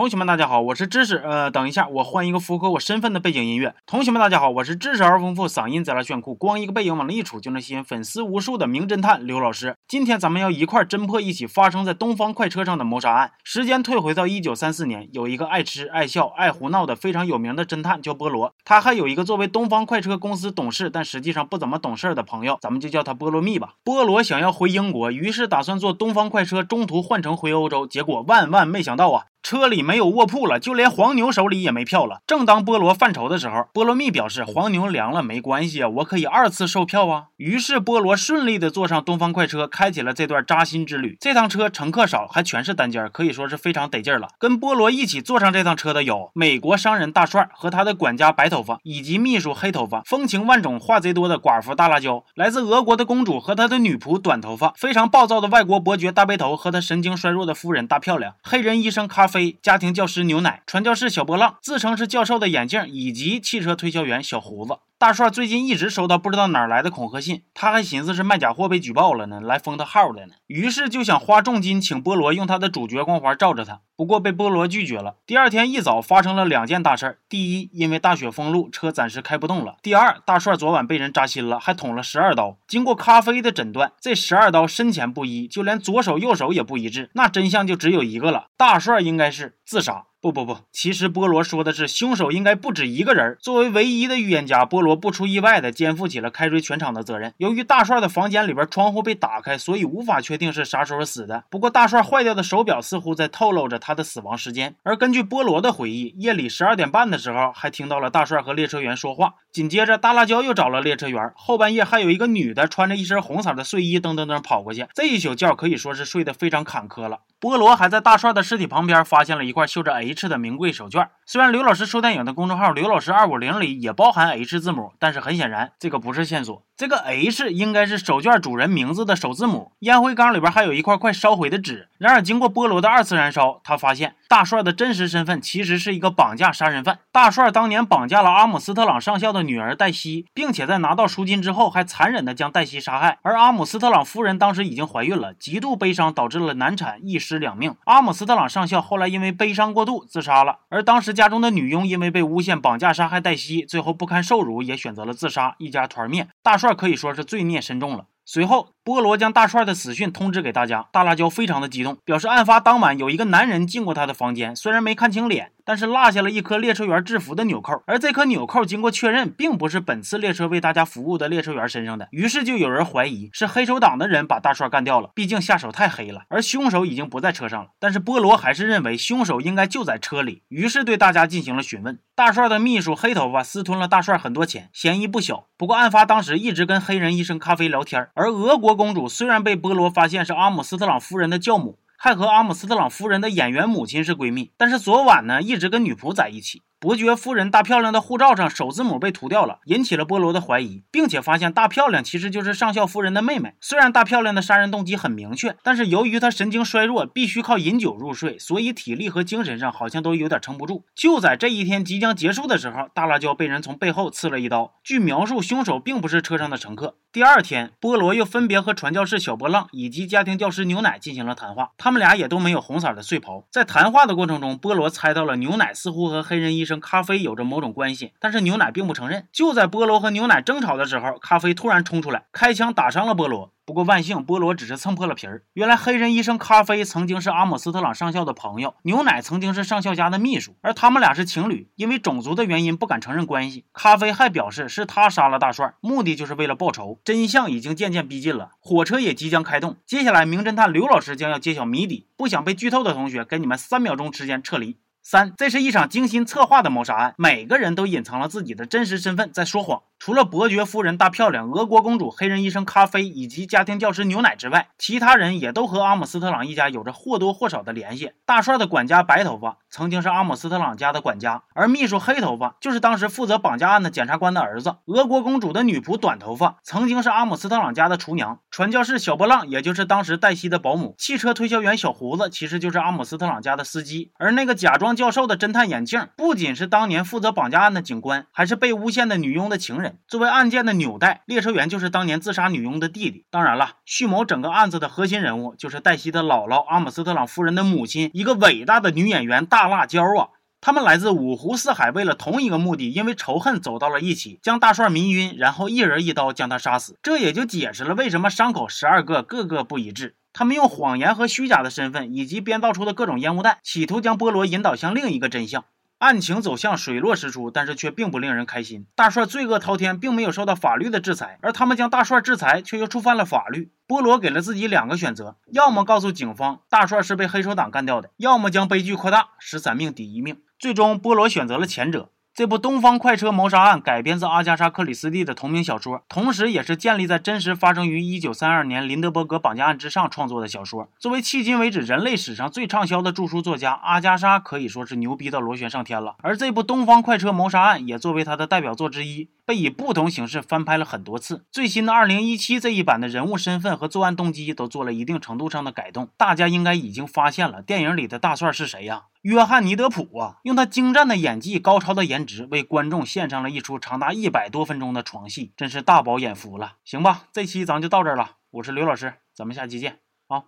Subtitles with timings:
[0.00, 1.18] 同学们，大家好，我是知识。
[1.18, 3.74] 呃，等一下，我换一个符合我身份的背景音乐。
[3.84, 9.76] 同学们，大家好，我是知识而丰富，嗓音贼拉炫酷，光一个背影往那一杵就能吸引粉丝无数的名侦探刘老师。
[9.86, 13.32] 今天咱们要一块侦破一起发生在东方快车上的谋杀案。
[13.44, 18.54] 时间退回到一九三四年，有一个爱吃、爱笑、爱胡闹的非常有名的侦探叫波罗。
[18.64, 23.74] 他还有一个作为东方快车公司董事，但实际上不怎么懂事儿的朋友，咱们就叫他波罗蜜吧。
[23.84, 27.86] 波罗想要回英国，于是打算坐东方快车，中途换乘回欧洲。
[27.86, 29.24] 结果万万没想到啊！
[29.42, 32.20] 车里没有卧铺了，就连黄牛手里也没票了。
[32.26, 37.24] 正当菠萝犯愁的时候，菠萝蜜表示黄牛凉了没关系啊，我可以二次售票啊。
[37.36, 41.16] 于是菠萝顺利的坐上东方快车，开启了这段扎心之旅。
[41.20, 44.28] 这趟车乘客少，还全是单间，可以说是非常得劲了。
[44.38, 60.06] 跟菠萝一起坐上这趟车的有美国商人大帅和他的管家白头发，以及秘书黑头发，风情万种话贼多的寡妇大辣椒，来自俄国的公主和他的女仆短头发，非常暴躁的外国伯爵大背头和他神经衰弱的夫人大漂亮，黑人医生咖啡，家庭教。
[60.10, 64.72] 师牛奶，传教士小波浪，自称是教授的眼镜，以及汽车推销员小胡子。
[65.00, 70.34] 大帅最近一直收到不知道哪来的恐吓信，他还寻思是卖假货被举报了呢，来封他号的呢。
[70.46, 75.16] 于是就想花重金请菠萝用他的主角光环罩着他，不过被菠萝拒绝了。
[75.24, 82.58] 第二天一早发生了两件大事儿：第一，因为大雪封路，车暂时开不动了；第二，大帅昨晚被人扎心了，还捅了十二刀。
[82.68, 90.08] 经过咖啡的诊断，这十二刀深浅不一，就连左手右手也不一致，那真相就只有一个了：大帅应该是自杀。
[90.22, 93.38] 不不不，其实波罗说的是凶手应该不止一个人。
[93.40, 97.32] 作为唯一的预言家，波罗不出意外的肩负起了开追全场的责任。
[97.38, 101.44] 由于大帅的房间里边窗户被打开，所以无法确定是啥时候死的。
[101.48, 104.74] 不过大帅坏掉的手表似乎在透露着他的死亡时间。
[104.82, 109.36] 而根据波罗的回忆，夜里十二点半的时候还听到了大帅和列车员说话。
[109.52, 114.86] 紧接着大辣椒又找了列车员，后半夜还有一个女的穿着一身红色的睡衣噔噔噔跑过去。
[114.94, 117.18] 这一宿觉可以说是睡得非常坎坷了。
[117.40, 121.08] 菠萝还在大帅的尸体旁边发现了一块绣着 H 的名贵手绢。
[121.32, 126.64] 虽然刘老师说电影的公众号刘老师二五零里也包含 H 字母，但是很显然这个不是线索。
[126.76, 129.70] 这个 H 应该是手绢主人名字的首字母。
[129.80, 131.88] 烟灰缸里边还有一块快烧毁的纸。
[131.98, 136.98] 然而经过菠萝的二次燃烧，他发现大帅的真实身份其实是一个绑架杀人犯。
[137.12, 143.18] 大帅当年绑架了阿姆斯特朗上校的女儿黛西，并且在拿到赎金之后还残忍的将黛西杀害。
[143.22, 147.38] 而阿姆斯特朗夫人当时已经怀孕了，极度悲伤导致了难产一尸。
[147.38, 147.76] 两命。
[147.84, 156.26] 阿姆斯特朗上校后来因为悲伤过度自杀了，而当时家中的女佣因为被诬陷绑架杀害黛西，最后不堪受辱也选择了自杀，一家团灭。
[156.42, 158.06] 大帅可以说是罪孽深重了。
[158.24, 160.86] 随后，波罗将大帅的死讯通知给大家。
[160.90, 167.82] 大辣椒非常的激动，表示案发当晚有一个男人进过他的房间，虽然没看清脸，但是落下了一颗列车员制服的纽扣。
[167.86, 172.08] 而这颗纽扣经过确认，并不是本次列车为大家服务的列车员身上的。
[172.10, 176.22] 于是就有人怀疑是黑手党的人把大帅干掉了，毕竟下手太黑了。
[176.28, 181.98] 而凶手已经不在车上了，但是波罗还是认为凶手应该就在车里，于是对大家进行了询问。
[182.14, 185.46] 大帅的秘书黑头发私吞了大帅很多钱，嫌疑不小。
[185.56, 196.62] 不过案发当时一直跟黑人医生咖啡聊天，而俄国国公主虽然被波罗发现是阿姆斯特朗夫人的教母，还和阿姆斯特朗夫人的演员母亲是闺蜜，但是昨晚呢一直跟女仆在一起。
[196.80, 203.52] 伯爵夫人大漂亮的护照上首字母被涂掉了，引起了波罗的怀疑，并且发现大漂亮其实就是上校夫人的妹妹。
[203.60, 210.86] 虽然大漂亮的杀人动机很明确，但是由于她神经衰弱，必须靠饮酒入睡，所以体力和精神上好像都有点撑不住。
[210.94, 214.72] 就在这一天即将结束的时候，大辣椒被人从背后刺了一刀。
[214.82, 216.96] 据描述，凶手并不是车上的乘客。
[217.12, 223.44] 第二天，波罗又分别和传教士小波浪以及家庭教师牛奶进行了谈话，他们俩也都没有红色的睡袍。
[223.50, 226.69] 在谈话的过程中，波罗猜到了牛奶似乎和黑人医生。
[226.78, 229.26] 咖啡有着某种关系，但是牛奶并不承认。
[229.32, 233.52] 就在波罗和牛奶争吵的时候，咖啡突然冲出来，开枪打伤了波罗。
[233.64, 235.44] 不过万幸，波罗只是蹭破了皮儿。
[235.52, 243.64] 原来黑人医生咖啡曾经是阿姆斯特朗上校的朋友，牛奶曾经是上校家的秘书，而他们俩是情侣，因为种族的原因不敢承认关系。
[243.72, 247.00] 咖啡还表示是他杀了大帅，目的就是为了报仇。
[247.04, 249.76] 真相已经渐渐逼近了，火车也即将开动。
[249.86, 252.08] 接下来，名侦探刘老师将要揭晓谜底。
[252.16, 254.78] 不想被剧透的同学，给你们三秒钟时间撤离。
[255.02, 259.82] 三，这是一场精心策划的谋杀案，每个人都隐藏了自己的真实身份，在说谎。
[260.00, 268.12] 除了伯爵夫人大漂亮、俄国公主、黑人医生咖啡以及家庭教师牛奶之外，其他人也都和阿姆斯特朗一家有着或多或少的联系。
[268.24, 274.76] 大帅的管家白头发曾经是阿姆斯特朗家的管家，而秘书黑头发就是当时负责绑架案的检察官的儿子。
[274.86, 278.38] 俄国公主的女仆短头发曾经是阿姆斯特朗家的厨娘。
[278.50, 280.94] 传教士小波浪也就是当时黛西的保姆。
[280.96, 284.12] 汽车推销员小胡子其实就是阿姆斯特朗家的司机。
[284.18, 289.89] 而那个假装教授的侦探眼镜，不仅是当年负责绑架案的警官，还是被诬陷的女佣的情人。
[290.06, 293.26] 作为案件的纽带，列车员就是当年自杀女佣的弟弟。
[293.30, 300.28] 当然了，蓄谋整个案子的核心人物就是黛西的姥姥阿姆斯特朗夫人的母亲，一个伟大的女演员大辣椒啊！
[300.62, 306.98] 他们来自五湖四海，为了同一个目的，因为仇恨走到了一起，将大帅迷晕，然后一人一刀将他杀死。
[307.02, 310.16] 这也就解释了为什么伤口十二个个个不一致。
[310.34, 315.64] 他们用谎言和虚假的身份，以及编造出的各种烟雾弹，企图将波罗引导向另一个真相。
[316.00, 318.86] 案情走向水落石出，但是却并不令人开心。
[318.94, 323.70] 大帅罪恶滔天，并没有受到法律的制裁，而他们将大帅制裁，却又触犯了法律。
[323.86, 330.40] 波罗给了自己两个选择：要么告诉警方大帅是被黑手党干掉的，要么将悲剧扩大，十三命抵一命。
[330.58, 332.08] 最终，波罗选择了前者。
[332.32, 340.88] 这部《东方快车谋杀案》改编自阿加莎·克里斯蒂的同名小说，同时也是建立在真实发生于1932年林德伯格绑架案之上创作的小说。
[341.00, 346.14] 作为迄今为止人类史上最畅销的著书作家，阿加莎可以说是牛逼到螺旋上天了。
[346.22, 351.44] 而这部《东方快车谋杀案》也作为他的代表作之一，被以不同形式翻拍了很多次。
[351.50, 356.08] 最新的2017这一版的人物身份和作案动机都做了一定程度上的改动。
[356.16, 359.06] 大家应该已经发现了，电影里的大帅是谁呀？
[359.22, 366.76] 约翰尼德普啊，用他精湛的演技、高超的颜值，为观众献上了一出长达一百多分钟的床戏，真是大饱眼福了。
[366.84, 368.36] 行吧，这期咱就到这儿了。
[368.52, 369.98] 我是刘老师，咱们下期见。
[370.28, 370.44] 啊